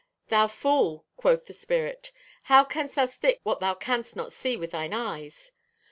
'Thou 0.29 0.47
fool,' 0.47 1.05
quoth 1.15 1.45
the 1.45 1.53
spirit, 1.53 2.11
'how 2.45 2.63
canst 2.63 2.95
thou 2.95 3.05
stick 3.05 3.39
what 3.43 3.59
thou 3.59 3.75
canst 3.75 4.15
not 4.15 4.33
see 4.33 4.57
with 4.57 4.71
thine 4.71 4.95
eyes?' 4.95 5.51